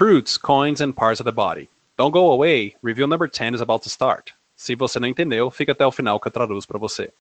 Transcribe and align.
Fruits, 0.00 0.38
coins 0.38 0.80
and 0.80 0.96
parts 0.96 1.20
of 1.20 1.26
the 1.26 1.30
body. 1.30 1.68
Don't 1.98 2.10
go 2.10 2.32
away, 2.32 2.74
review 2.80 3.06
number 3.06 3.28
10 3.28 3.56
is 3.56 3.60
about 3.60 3.82
to 3.82 3.90
start. 3.90 4.32
Se 4.56 4.74
você 4.74 4.98
não 4.98 5.06
entendeu, 5.06 5.50
fica 5.50 5.72
até 5.72 5.86
o 5.86 5.92
final 5.92 6.18
que 6.18 6.26
eu 6.26 6.32
traduzo 6.32 6.66
para 6.66 6.78
você. 6.78 7.12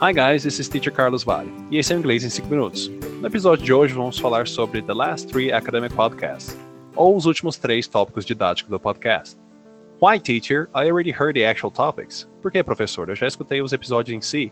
Hi 0.00 0.10
guys, 0.10 0.42
this 0.42 0.58
is 0.58 0.70
Teacher 0.70 0.90
Carlos 0.90 1.22
Vale, 1.22 1.52
e 1.70 1.76
esse 1.76 1.92
é 1.92 1.96
o 1.96 1.98
Inglês 1.98 2.24
em 2.24 2.30
5 2.30 2.48
Minutos. 2.48 2.88
No 3.20 3.26
episódio 3.26 3.62
de 3.62 3.74
hoje 3.74 3.92
vamos 3.92 4.18
falar 4.18 4.48
sobre 4.48 4.80
The 4.80 4.94
Last 4.94 5.28
Three 5.30 5.52
Academic 5.52 5.94
Podcasts, 5.94 6.56
ou 6.94 7.14
os 7.14 7.26
últimos 7.26 7.58
três 7.58 7.86
tópicos 7.86 8.24
didáticos 8.24 8.70
do 8.70 8.80
podcast. 8.80 9.38
Why, 10.00 10.18
teacher? 10.18 10.70
I 10.74 10.88
already 10.88 11.10
heard 11.10 11.34
the 11.34 11.46
actual 11.46 11.70
topics. 11.70 12.26
Por 12.40 12.50
que, 12.50 12.64
professor? 12.64 13.10
Eu 13.10 13.16
já 13.16 13.26
escutei 13.26 13.60
os 13.60 13.74
episódios 13.74 14.16
em 14.16 14.22
si. 14.22 14.50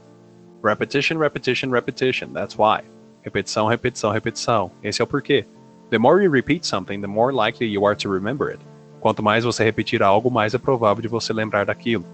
Repetition, 0.62 1.16
repetition, 1.16 1.70
repetition, 1.70 2.34
that's 2.34 2.54
why. 2.58 2.84
Repetição, 3.22 3.66
repetição, 3.66 4.10
repetição. 4.10 4.70
Esse 4.82 5.00
é 5.00 5.04
o 5.04 5.06
porquê. 5.06 5.46
The 5.94 6.00
more 6.00 6.20
you 6.20 6.28
repeat 6.28 6.64
something, 6.64 7.00
the 7.00 7.06
more 7.06 7.32
likely 7.32 7.68
you 7.68 7.84
are 7.84 7.94
to 7.94 8.08
remember 8.08 8.50
it. 8.50 8.58
Quanto 9.00 9.22
mais 9.22 9.44
você 9.44 9.62
repetir 9.62 10.02
algo, 10.02 10.28
mais 10.28 10.52
é 10.52 10.58
provável 10.58 11.00
de 11.00 11.06
você 11.06 11.32
lembrar 11.32 11.66
daquilo. 11.66 12.04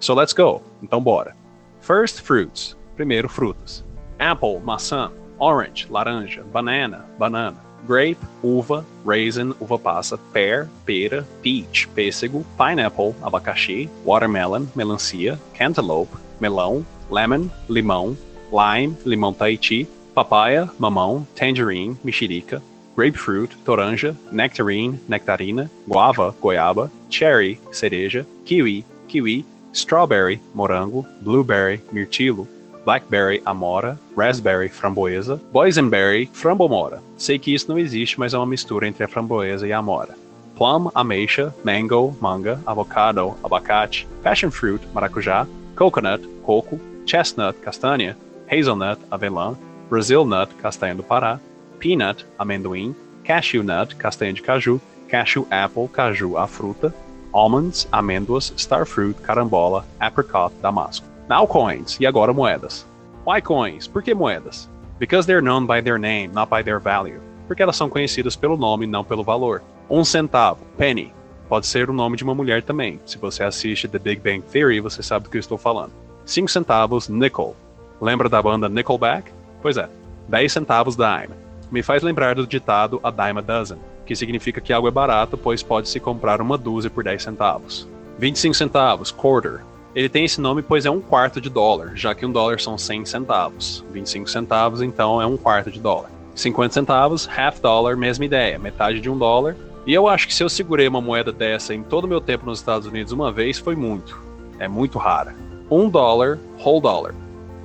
So 0.00 0.12
let's 0.12 0.32
go. 0.32 0.60
Então 0.82 1.00
bora. 1.00 1.36
First 1.80 2.22
fruits. 2.22 2.76
Primeiro 2.96 3.28
frutas. 3.28 3.84
Apple, 4.18 4.58
maçã. 4.58 5.12
Orange, 5.38 5.86
laranja. 5.88 6.42
Banana, 6.52 7.04
banana. 7.16 7.58
Grape, 7.86 8.18
uva. 8.42 8.84
Raisin, 9.06 9.54
uva 9.60 9.78
passa. 9.78 10.18
Pear, 10.32 10.68
pera. 10.84 11.24
Peach, 11.40 11.86
pêssego. 11.94 12.44
Pineapple, 12.56 13.14
abacaxi. 13.22 13.88
Watermelon, 14.04 14.66
melancia. 14.74 15.38
Cantaloupe, 15.56 16.16
melão. 16.40 16.84
Lemon, 17.08 17.48
limão. 17.70 18.18
Lime, 18.50 18.96
limão 19.06 19.32
Tahiti. 19.32 19.86
Papaya, 20.12 20.68
mamão. 20.76 21.24
Tangerine, 21.36 21.96
mexerica 22.02 22.60
grapefruit, 22.98 23.56
toranja, 23.64 24.16
nectarine, 24.32 24.98
nectarina, 25.08 25.70
guava, 25.86 26.34
goiaba, 26.40 26.90
cherry, 27.08 27.60
cereja, 27.70 28.26
kiwi, 28.44 28.84
kiwi, 29.06 29.44
strawberry, 29.72 30.40
morango, 30.52 31.06
blueberry, 31.20 31.80
mirtilo, 31.92 32.48
blackberry, 32.84 33.40
amora, 33.46 33.96
raspberry, 34.16 34.68
framboesa, 34.68 35.40
boysenberry, 35.52 36.28
frambomora. 36.32 37.00
Sei 37.16 37.38
que 37.38 37.54
isso 37.54 37.68
não 37.68 37.78
existe, 37.78 38.18
mas 38.18 38.34
é 38.34 38.36
uma 38.36 38.46
mistura 38.46 38.88
entre 38.88 39.04
a 39.04 39.08
framboesa 39.08 39.68
e 39.68 39.72
a 39.72 39.78
amora. 39.78 40.16
Plum, 40.56 40.90
ameixa, 40.92 41.54
mango, 41.62 42.16
manga, 42.20 42.60
avocado, 42.66 43.36
abacate, 43.44 44.08
passion 44.24 44.50
fruit, 44.50 44.82
maracujá, 44.92 45.46
coconut, 45.76 46.26
coco, 46.42 46.80
chestnut, 47.06 47.56
castanha, 47.60 48.16
hazelnut, 48.50 48.98
avelã, 49.08 49.56
brazil 49.88 50.24
nut, 50.24 50.52
castanha 50.56 50.96
do 50.96 51.04
Pará, 51.04 51.38
peanut, 51.78 52.24
amendoim, 52.38 52.94
cashew 53.24 53.62
nut, 53.62 53.94
castanha 53.96 54.32
de 54.32 54.42
caju, 54.42 54.80
cashew 55.08 55.46
apple, 55.50 55.88
caju, 55.88 56.36
a 56.36 56.46
fruta, 56.46 56.94
almonds, 57.32 57.86
amêndoas, 57.92 58.52
starfruit, 58.56 59.14
carambola, 59.22 59.84
apricot, 60.00 60.52
damasco. 60.62 61.06
Now 61.28 61.46
coins, 61.46 61.98
e 62.00 62.06
agora 62.06 62.32
moedas. 62.32 62.86
Why 63.26 63.40
coins? 63.40 63.86
Por 63.86 64.02
que 64.02 64.14
moedas? 64.14 64.68
Because 64.98 65.26
they're 65.26 65.42
known 65.42 65.66
by 65.66 65.82
their 65.82 65.98
name, 65.98 66.32
not 66.32 66.48
by 66.50 66.62
their 66.62 66.80
value. 66.80 67.20
Porque 67.46 67.62
elas 67.62 67.76
são 67.76 67.88
conhecidas 67.88 68.34
pelo 68.34 68.56
nome, 68.56 68.86
não 68.86 69.04
pelo 69.04 69.22
valor. 69.22 69.62
Um 69.88 70.04
centavo, 70.04 70.64
penny, 70.76 71.12
pode 71.48 71.66
ser 71.66 71.88
o 71.88 71.92
nome 71.92 72.16
de 72.16 72.24
uma 72.24 72.34
mulher 72.34 72.62
também. 72.62 73.00
Se 73.06 73.18
você 73.18 73.42
assiste 73.42 73.88
The 73.88 73.98
Big 73.98 74.20
Bang 74.20 74.42
Theory, 74.42 74.80
você 74.80 75.02
sabe 75.02 75.24
do 75.24 75.30
que 75.30 75.36
eu 75.36 75.40
estou 75.40 75.58
falando. 75.58 75.92
Cinco 76.24 76.50
centavos, 76.50 77.08
nickel. 77.08 77.54
Lembra 78.00 78.28
da 78.28 78.42
banda 78.42 78.68
Nickelback? 78.68 79.30
Pois 79.60 79.76
é. 79.76 79.88
10 80.28 80.52
centavos 80.52 80.94
dime 80.94 81.47
me 81.70 81.82
faz 81.82 82.02
lembrar 82.02 82.34
do 82.34 82.46
ditado 82.46 83.00
a 83.02 83.10
dime 83.10 83.38
a 83.38 83.42
dozen, 83.42 83.78
que 84.06 84.16
significa 84.16 84.60
que 84.60 84.72
algo 84.72 84.88
é 84.88 84.90
barato, 84.90 85.36
pois 85.36 85.62
pode-se 85.62 86.00
comprar 86.00 86.40
uma 86.40 86.56
dúzia 86.56 86.90
por 86.90 87.04
10 87.04 87.22
centavos. 87.22 87.88
25 88.18 88.54
centavos, 88.54 89.10
quarter. 89.10 89.60
Ele 89.94 90.08
tem 90.08 90.24
esse 90.24 90.40
nome 90.40 90.62
pois 90.62 90.86
é 90.86 90.90
um 90.90 91.00
quarto 91.00 91.40
de 91.40 91.50
dólar, 91.50 91.92
já 91.94 92.14
que 92.14 92.24
um 92.24 92.32
dólar 92.32 92.60
são 92.60 92.78
100 92.78 93.04
centavos. 93.04 93.84
25 93.90 94.28
centavos, 94.30 94.82
então, 94.82 95.20
é 95.20 95.26
um 95.26 95.36
quarto 95.36 95.70
de 95.70 95.80
dólar. 95.80 96.10
50 96.34 96.72
centavos, 96.72 97.28
half 97.28 97.60
dollar, 97.60 97.96
mesma 97.96 98.24
ideia, 98.24 98.58
metade 98.58 99.00
de 99.00 99.10
um 99.10 99.18
dólar. 99.18 99.56
E 99.86 99.92
eu 99.92 100.06
acho 100.06 100.26
que 100.26 100.34
se 100.34 100.42
eu 100.42 100.48
segurei 100.48 100.86
uma 100.86 101.00
moeda 101.00 101.32
dessa 101.32 101.74
em 101.74 101.82
todo 101.82 102.04
o 102.04 102.08
meu 102.08 102.20
tempo 102.20 102.46
nos 102.46 102.58
Estados 102.60 102.86
Unidos 102.86 103.12
uma 103.12 103.32
vez, 103.32 103.58
foi 103.58 103.74
muito. 103.74 104.20
É 104.58 104.68
muito 104.68 104.98
rara. 104.98 105.34
Um 105.70 105.88
dólar, 105.88 106.38
whole 106.64 106.80
dollar. 106.80 107.14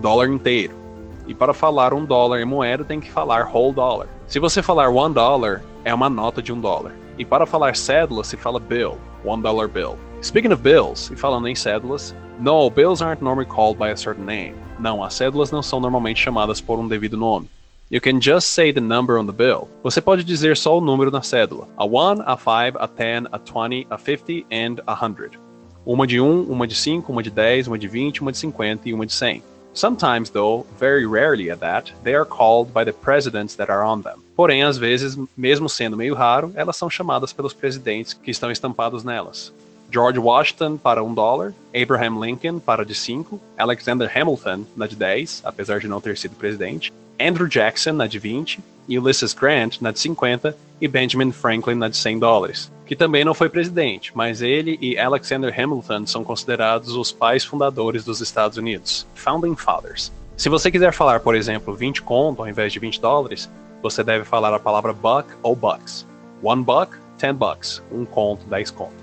Dólar 0.02 0.28
inteiro. 0.28 0.83
E 1.28 1.34
para 1.34 1.54
falar 1.54 1.94
um 1.94 2.06
dólar 2.06 2.42
em 2.42 2.46
moeda, 2.46 2.84
tem 2.84 3.00
que 3.00 3.12
falar 3.12 3.50
whole 3.54 3.74
dollar. 3.74 4.08
Se 4.28 4.40
você 4.40 4.62
falar 4.62 4.90
one 4.90 5.14
dollar, 5.14 5.62
é 5.86 5.94
uma 5.94 6.10
nota 6.10 6.42
de 6.42 6.52
um 6.52 6.60
dólar. 6.60 6.94
E 7.18 7.24
para 7.24 7.46
falar 7.46 7.76
cédula, 7.76 8.24
se 8.24 8.36
fala 8.36 8.60
bill, 8.60 8.98
one 9.24 9.42
dollar 9.42 9.68
bill. 9.68 9.98
Speaking 10.22 10.54
of 10.54 10.62
bills, 10.62 11.12
e 11.12 11.16
falando 11.16 11.48
em 11.48 11.56
cédulas, 11.56 12.16
no, 12.40 12.70
bills 12.70 13.02
aren't 13.02 13.24
normally 13.24 13.50
called 13.50 13.78
by 13.78 13.92
a 13.92 13.98
certain 13.98 14.26
name. 14.26 14.56
Não, 14.80 15.04
as 15.04 15.14
cédulas 15.14 15.52
não 15.52 15.62
são 15.62 15.80
normalmente 15.80 16.20
chamadas 16.20 16.60
por 16.60 16.80
um 16.80 16.88
devido 16.88 17.16
nome. 17.16 17.50
You 17.92 18.02
can 18.02 18.20
just 18.20 18.48
say 18.48 18.74
the 18.74 18.82
number 18.82 19.20
on 19.20 19.26
the 19.28 19.32
bill. 19.32 19.70
Você 19.84 20.02
pode 20.02 20.24
dizer 20.24 20.58
só 20.58 20.78
o 20.78 20.82
número 20.82 21.12
na 21.12 21.22
cédula. 21.22 21.68
A 21.78 21.86
1, 21.86 22.24
a 22.26 22.38
5, 22.38 22.78
a 22.80 22.88
10, 22.88 23.26
a 23.32 23.38
20, 23.38 23.88
a 23.90 23.98
50 23.98 24.48
and 24.52 24.82
a 24.88 24.96
100. 24.96 25.40
Uma 25.86 26.08
de 26.08 26.20
1, 26.20 26.44
uma 26.44 26.66
de 26.66 26.74
5, 26.74 27.12
uma 27.12 27.22
de 27.22 27.30
10, 27.30 27.68
uma 27.68 27.78
de 27.78 27.88
20, 27.88 28.22
uma 28.22 28.32
de 28.32 28.38
50 28.40 28.90
e 28.90 28.94
uma 28.94 29.06
de 29.06 29.14
100. 29.14 29.44
Sometimes, 29.74 30.30
though, 30.30 30.66
very 30.80 31.06
rarely 31.06 31.50
at 31.50 31.60
that, 31.60 31.92
they 32.04 32.14
are 32.14 32.26
called 32.26 32.72
by 32.72 32.84
the 32.84 32.94
presidents 32.94 33.56
that 33.56 33.72
are 33.72 33.84
on 33.84 34.04
them. 34.04 34.22
Porém, 34.36 34.64
às 34.64 34.78
vezes, 34.78 35.18
mesmo 35.36 35.68
sendo 35.68 35.98
meio 35.98 36.14
raro, 36.14 36.52
elas 36.56 36.78
são 36.78 36.90
chamadas 36.90 37.34
pelos 37.34 37.54
presidentes 37.54 38.14
que 38.14 38.30
estão 38.30 38.52
estampados 38.52 39.04
nelas. 39.04 39.52
George 39.92 40.20
Washington 40.20 40.78
para 40.78 41.04
um 41.04 41.14
dólar, 41.14 41.54
Abraham 41.74 42.20
Lincoln 42.20 42.60
para 42.60 42.86
de 42.86 42.96
5, 42.96 43.40
Alexander 43.58 44.12
Hamilton 44.16 44.66
na 44.76 44.88
de 44.88 44.96
10, 44.96 45.42
apesar 45.44 45.80
de 45.80 45.88
não 45.88 46.02
ter 46.02 46.18
sido 46.18 46.36
presidente, 46.36 46.92
Andrew 47.20 47.48
Jackson 47.48 47.94
na 47.94 48.08
de 48.08 48.18
20, 48.18 48.60
Ulysses 48.90 49.34
Grant 49.34 49.82
na 49.82 49.92
de 49.92 50.00
50 50.00 50.56
e 50.82 50.88
Benjamin 50.88 51.32
Franklin 51.32 51.76
na 51.76 51.90
de 51.90 51.98
100 51.98 52.20
dólares 52.20 52.72
que 52.94 52.96
também 52.96 53.26
não 53.26 53.34
foi 53.34 53.50
presidente, 53.50 54.12
mas 54.16 54.44
ele 54.44 54.78
e 54.80 55.00
Alexander 55.00 55.52
Hamilton 55.52 56.06
são 56.06 56.24
considerados 56.24 56.96
os 56.96 57.12
pais 57.12 57.44
fundadores 57.44 58.06
dos 58.06 58.22
Estados 58.22 58.56
Unidos, 58.56 59.08
Founding 59.16 59.56
Fathers. 59.56 60.12
Se 60.38 60.48
você 60.48 60.70
quiser 60.70 60.94
falar, 60.94 61.20
por 61.22 61.34
exemplo, 61.34 61.74
20 61.74 62.04
conto 62.04 62.44
ao 62.44 62.48
invés 62.48 62.72
de 62.72 62.78
20 62.78 63.02
dólares, 63.02 63.50
você 63.82 64.04
deve 64.04 64.24
falar 64.26 64.54
a 64.54 64.60
palavra 64.60 64.94
buck 64.94 65.28
ou 65.42 65.56
bucks. 65.56 66.06
One 66.44 66.64
buck, 66.64 66.96
10 67.18 67.36
bucks. 67.36 67.82
Um 67.92 68.06
conto, 68.06 68.46
10 68.46 68.70
conto. 68.70 68.94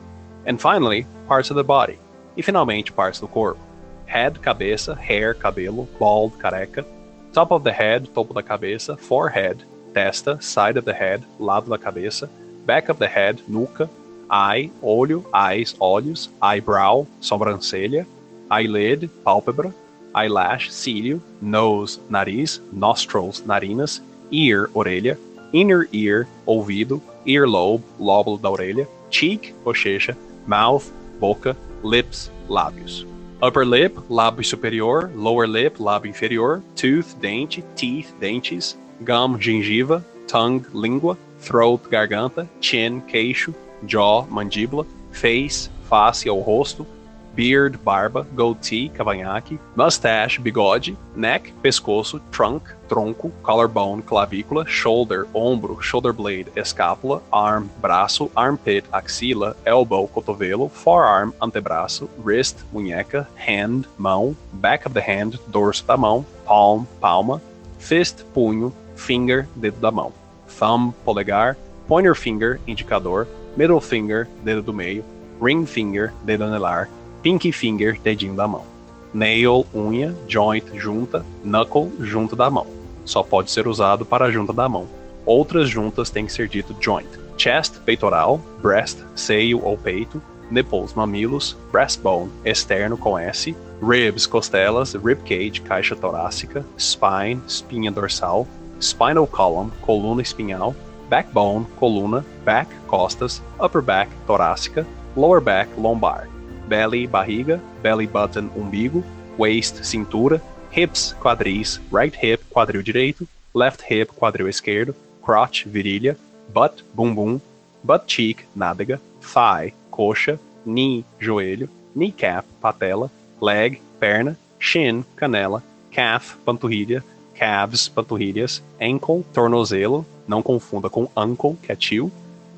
And 0.47 0.56
finally, 0.56 1.05
parts 1.27 1.50
of 1.50 1.59
the 1.59 1.67
body. 1.67 1.99
E 2.37 2.45
finalmente, 2.45 2.93
partes 2.93 3.21
do 3.21 3.27
corpo. 3.27 3.61
Head, 4.06 4.39
cabeça, 4.39 4.95
hair, 4.95 5.34
cabelo, 5.34 5.89
bald, 5.99 6.37
careca. 6.37 6.87
Top 7.33 7.53
of 7.53 7.65
the 7.65 7.73
head, 7.73 8.09
topo 8.11 8.33
da 8.33 8.43
cabeça, 8.43 8.97
forehead, 8.97 9.67
testa, 9.93 10.39
side 10.41 10.79
of 10.79 10.84
the 10.84 10.93
head, 10.93 11.25
lado 11.41 11.69
da 11.69 11.77
cabeça, 11.77 12.31
back 12.70 12.88
of 12.88 13.00
the 13.00 13.08
head, 13.08 13.42
nuca, 13.48 13.91
eye, 14.31 14.70
olho, 14.81 15.25
eyes, 15.34 15.75
olhos, 15.81 16.28
eyebrow, 16.41 17.04
sobrancelha, 17.20 18.06
eyelid, 18.48 19.10
pálpebra, 19.26 19.75
eyelash, 20.14 20.70
cílio, 20.70 21.20
nose, 21.41 21.98
nariz, 22.08 22.60
nostrils, 22.72 23.41
narinas, 23.41 24.00
ear, 24.31 24.69
orelha, 24.69 25.19
inner 25.53 25.88
ear, 25.92 26.28
ouvido, 26.47 27.03
earlobe, 27.26 27.82
lóbulo 27.98 28.41
da 28.41 28.50
orelha, 28.50 28.87
cheek, 29.10 29.52
bochecha, 29.64 30.16
mouth, 30.47 30.92
boca, 31.19 31.56
lips, 31.82 32.31
lábios. 32.48 33.04
Upper 33.42 33.64
lip, 33.64 33.97
lábio 34.08 34.44
superior, 34.44 35.10
lower 35.16 35.48
lip, 35.48 35.78
lábio 35.78 36.06
inferior, 36.06 36.62
tooth, 36.76 37.16
dente, 37.20 37.64
teeth, 37.75 38.12
dentes, 38.20 38.76
gum, 39.02 39.41
gengiva, 39.41 40.04
tongue, 40.31 40.65
língua, 40.73 41.19
throat, 41.41 41.89
garganta, 41.91 42.49
chin, 42.61 43.01
queixo, 43.01 43.53
jaw, 43.85 44.27
mandíbula, 44.31 44.87
face, 45.11 45.69
face 45.88 46.29
ou 46.31 46.41
rosto, 46.41 46.87
beard, 47.35 47.77
barba, 47.79 48.27
goatee, 48.35 48.91
cavanhaque, 48.91 49.59
mustache, 49.75 50.41
bigode, 50.41 50.97
neck, 51.17 51.53
pescoço, 51.62 52.21
trunk, 52.31 52.62
tronco, 52.88 53.32
collarbone, 53.43 54.03
clavícula, 54.03 54.65
shoulder, 54.67 55.27
ombro, 55.35 55.81
shoulder 55.81 56.12
blade, 56.12 56.47
escápula, 56.55 57.23
arm, 57.33 57.69
braço, 57.81 58.31
armpit, 58.37 58.85
axila, 58.93 59.56
elbow, 59.65 60.06
cotovelo, 60.06 60.69
forearm, 60.69 61.33
antebraço, 61.41 62.09
wrist, 62.23 62.59
munheca, 62.73 63.26
hand, 63.37 63.87
mão, 63.99 64.37
back 64.53 64.87
of 64.87 64.94
the 64.94 65.00
hand, 65.00 65.41
dorso 65.49 65.85
da 65.87 65.97
mão, 65.97 66.25
palm, 66.44 66.85
palma, 67.00 67.41
fist, 67.79 68.25
punho, 68.35 68.73
finger, 69.00 69.49
dedo 69.56 69.81
da 69.81 69.91
mão. 69.91 70.12
Thumb, 70.58 70.93
polegar, 71.05 71.56
pointer 71.88 72.14
finger, 72.14 72.61
indicador, 72.67 73.26
middle 73.56 73.81
finger, 73.81 74.29
dedo 74.44 74.62
do 74.62 74.73
meio, 74.73 75.05
ring 75.43 75.67
finger, 75.67 76.12
dedo 76.23 76.44
anelar, 76.44 76.88
pinky 77.23 77.50
finger, 77.50 77.99
dedinho 78.00 78.35
da 78.35 78.47
mão. 78.47 78.64
Nail, 79.12 79.67
unha, 79.75 80.14
joint, 80.29 80.64
junta, 80.75 81.25
knuckle, 81.43 81.91
junta 82.00 82.37
da 82.37 82.49
mão. 82.49 82.67
Só 83.05 83.23
pode 83.23 83.50
ser 83.50 83.67
usado 83.67 84.05
para 84.05 84.26
a 84.26 84.31
junta 84.31 84.52
da 84.52 84.69
mão. 84.69 84.87
Outras 85.26 85.69
juntas 85.69 86.11
têm 86.11 86.26
que 86.26 86.32
ser 86.32 86.49
dito 86.49 86.76
joint. 86.81 87.08
chest, 87.37 87.79
peitoral, 87.87 88.38
breast, 88.61 88.99
seio 89.17 89.64
ou 89.64 89.76
peito, 89.76 90.23
nipples, 90.50 90.93
mamilos, 90.93 91.56
breastbone, 91.73 92.31
externo 92.44 92.97
com 92.99 93.19
S, 93.19 93.56
ribs, 93.82 94.26
costelas, 94.26 94.94
ribcage, 94.94 95.62
caixa 95.62 95.97
torácica, 95.97 96.64
spine, 96.79 97.41
espinha 97.47 97.91
dorsal, 97.91 98.47
spinal 98.81 99.27
column, 99.27 99.71
coluna 99.82 100.23
espinhal, 100.23 100.75
backbone, 101.09 101.67
coluna, 101.79 102.25
back, 102.44 102.69
costas, 102.88 103.41
upper 103.61 103.82
back, 103.82 104.09
torácica, 104.27 104.87
lower 105.17 105.41
back, 105.41 105.69
lombar, 105.77 106.27
belly, 106.69 107.06
barriga, 107.06 107.61
belly 107.82 108.06
button, 108.06 108.49
umbigo, 108.50 109.03
waist, 109.37 109.77
cintura, 109.82 110.41
hips, 110.71 111.15
quadris, 111.21 111.79
right 111.91 112.15
hip, 112.15 112.43
quadril 112.50 112.82
direito, 112.82 113.27
left 113.55 113.82
hip, 113.82 114.09
quadril 114.12 114.49
esquerdo, 114.49 114.94
crotch, 115.23 115.67
virilha, 115.67 116.17
butt, 116.53 116.83
bumbum, 116.97 117.41
butt 117.85 118.06
cheek, 118.06 118.47
nádega, 118.56 118.99
thigh, 119.21 119.73
coxa, 119.91 120.38
knee, 120.65 121.05
joelho, 121.21 121.69
kneecap, 121.94 122.44
patela, 122.62 123.11
leg, 123.41 123.81
perna, 124.00 124.37
shin, 124.59 125.05
canela, 125.17 125.62
calf, 125.91 126.37
panturrilha, 126.47 127.03
calves, 127.40 127.88
panturrilhas, 127.88 128.62
ankle, 128.78 129.25
tornozelo, 129.32 130.04
não 130.28 130.42
confunda 130.42 130.90
com 130.90 131.08
ankle, 131.16 131.56
que 131.62 131.72
é 131.72 131.75
tio, 131.75 132.12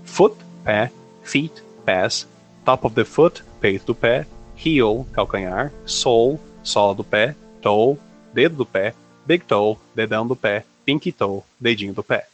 foot, 0.05 0.34
pé, 0.64 0.90
feet, 1.23 1.62
pés, 1.87 2.26
top 2.64 2.84
of 2.84 2.94
the 2.96 3.05
foot, 3.05 3.44
peito 3.61 3.87
do 3.87 3.94
pé, 3.94 4.26
heel, 4.56 5.06
calcanhar, 5.12 5.73
sole, 5.87 6.40
sola 6.64 6.96
do 6.96 7.05
pé, 7.05 7.37
toe, 7.62 7.96
dedo 8.34 8.56
do 8.56 8.67
pé, 8.67 8.93
big 9.25 9.44
toe, 9.44 9.79
dedão 9.94 10.26
do 10.26 10.34
pé, 10.34 10.64
pinky 10.84 11.12
toe, 11.12 11.44
dedinho 11.61 11.94
do 11.94 12.02
pé. 12.02 12.26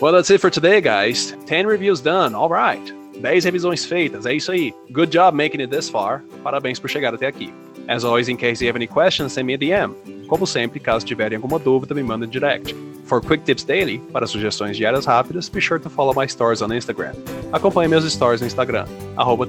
Well, 0.00 0.12
that's 0.12 0.28
it 0.30 0.40
for 0.40 0.50
today, 0.50 0.80
guys. 0.80 1.36
10 1.46 1.66
reviews 1.66 2.00
done, 2.00 2.34
alright. 2.34 2.92
10 3.20 3.44
revisões 3.44 3.84
feitas, 3.86 4.26
é 4.26 4.34
isso 4.34 4.50
aí. 4.50 4.74
Good 4.90 5.10
job 5.16 5.36
making 5.36 5.62
it 5.62 5.70
this 5.70 5.88
far. 5.88 6.22
Parabéns 6.42 6.80
por 6.80 6.90
chegar 6.90 7.14
até 7.14 7.28
aqui. 7.28 7.54
As 7.88 8.04
always, 8.04 8.28
in 8.28 8.36
case 8.36 8.60
you 8.60 8.68
have 8.68 8.76
any 8.76 8.88
questions, 8.88 9.32
send 9.32 9.46
me 9.46 9.54
a 9.54 9.58
DM. 9.58 10.15
Como 10.26 10.46
sempre, 10.46 10.80
caso 10.80 11.06
tiverem 11.06 11.36
alguma 11.36 11.58
dúvida, 11.58 11.94
me 11.94 12.02
mandem 12.02 12.28
direct. 12.28 12.74
For 13.04 13.20
quick 13.20 13.44
tips 13.44 13.64
daily, 13.64 13.98
para 14.12 14.26
sugestões 14.26 14.76
diárias 14.76 15.06
rápidas, 15.06 15.48
be 15.48 15.60
sure 15.60 15.78
to 15.78 15.88
follow 15.88 16.12
my 16.14 16.26
stories 16.26 16.62
on 16.62 16.72
Instagram. 16.72 17.14
Acompanhe 17.52 17.88
meus 17.88 18.04
stories 18.12 18.40
no 18.40 18.46
Instagram, 18.46 18.86
arroba. 19.16 19.46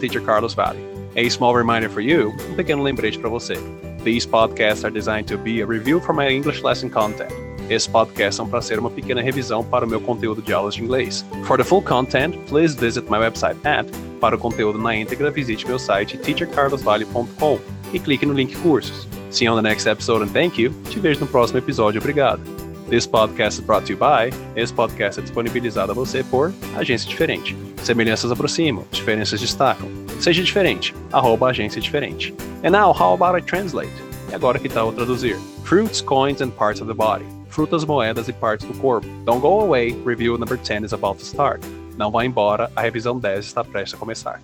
A 1.15 1.29
small 1.29 1.55
reminder 1.55 1.89
for 1.89 2.01
you, 2.01 2.31
um 2.51 2.55
pequeno 2.55 2.83
lembrete 2.83 3.17
para 3.17 3.29
você. 3.29 3.55
These 4.03 4.27
podcasts 4.27 4.85
are 4.85 4.91
designed 4.91 5.27
to 5.29 5.37
be 5.37 5.61
a 5.61 5.65
review 5.65 5.99
for 5.99 6.13
my 6.13 6.29
English 6.29 6.61
lesson 6.61 6.89
content. 6.89 7.31
Esses 7.69 7.87
podcasts 7.87 8.35
são 8.35 8.47
para 8.47 8.61
ser 8.61 8.77
uma 8.77 8.89
pequena 8.89 9.21
revisão 9.21 9.63
para 9.63 9.85
o 9.85 9.89
meu 9.89 9.99
conteúdo 9.99 10.41
de 10.41 10.53
aulas 10.53 10.75
de 10.75 10.83
inglês. 10.83 11.25
For 11.45 11.57
the 11.57 11.63
full 11.63 11.81
content, 11.81 12.35
please 12.47 12.75
visit 12.75 13.09
my 13.09 13.17
website 13.17 13.57
at 13.65 13.87
para 14.19 14.35
o 14.35 14.39
conteúdo 14.39 14.79
na 14.79 14.95
íntegra, 14.95 15.31
visite 15.31 15.67
meu 15.67 15.79
site 15.79 16.17
teachercarlosvalley.com 16.17 17.59
e 17.93 17.99
clique 17.99 18.25
no 18.25 18.33
link 18.33 18.55
cursos. 18.57 19.07
See 19.29 19.45
you 19.45 19.51
on 19.51 19.61
the 19.61 19.67
next 19.67 19.87
episode 19.87 20.21
and 20.21 20.31
thank 20.31 20.57
you. 20.57 20.73
Te 20.89 20.99
vejo 20.99 21.19
no 21.19 21.27
próximo 21.27 21.59
episódio. 21.59 21.99
Obrigado. 21.99 22.41
This 22.89 23.05
podcast 23.05 23.59
is 23.59 23.65
brought 23.65 23.85
to 23.87 23.93
you 23.93 23.97
by. 23.97 24.31
Esse 24.55 24.73
podcast 24.73 25.19
é 25.19 25.23
disponibilizado 25.23 25.91
a 25.91 25.95
você 25.95 26.23
por 26.23 26.53
Agência 26.77 27.09
Diferente. 27.09 27.55
Semelhanças 27.83 28.31
aproximam, 28.31 28.85
diferenças 28.91 29.41
destacam. 29.41 29.89
Seja 30.21 30.41
diferente. 30.41 30.95
Arroba 31.11 31.49
Agência 31.49 31.81
Diferente. 31.81 32.33
And 32.63 32.71
now, 32.71 32.93
how 32.93 33.13
about 33.13 33.37
I 33.37 33.41
translate? 33.41 33.91
E 34.31 34.35
agora 34.35 34.57
que 34.57 34.69
tal 34.69 34.87
eu 34.87 34.93
traduzir? 34.93 35.37
Fruits, 35.65 36.01
coins 36.01 36.41
and 36.41 36.51
parts 36.51 36.81
of 36.81 36.87
the 36.87 36.95
body. 36.95 37.25
Frutas, 37.49 37.83
moedas 37.83 38.29
e 38.29 38.33
partes 38.33 38.65
do 38.65 38.73
corpo. 38.75 39.07
Don't 39.25 39.41
go 39.41 39.59
away. 39.61 39.91
Review 40.05 40.37
number 40.37 40.57
10 40.57 40.85
is 40.85 40.93
about 40.93 41.19
to 41.19 41.25
start. 41.25 41.61
Não 41.97 42.09
vá 42.09 42.23
embora, 42.23 42.71
a 42.75 42.81
revisão 42.81 43.19
10 43.19 43.45
está 43.45 43.63
prestes 43.63 43.95
a 43.95 43.97
começar. 43.97 44.41